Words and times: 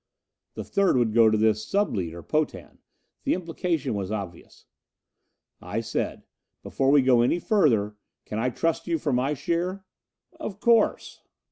The 0.55 0.63
third 0.63 0.97
would 0.97 1.13
go 1.13 1.29
to 1.29 1.37
this 1.37 1.63
sub 1.63 1.95
leader, 1.95 2.23
Potan! 2.23 2.79
The 3.23 3.35
implication 3.35 3.93
was 3.93 4.09
obvious. 4.11 4.65
I 5.61 5.81
said, 5.81 6.23
"Before 6.63 6.89
we 6.89 7.03
go 7.03 7.21
any 7.21 7.37
further 7.37 7.97
I 8.31 8.49
can 8.49 8.55
trust 8.55 8.87
you 8.87 8.97
for 8.97 9.13
my 9.13 9.35
share?" 9.35 9.85
"Of 10.39 10.59
course." 10.59 11.21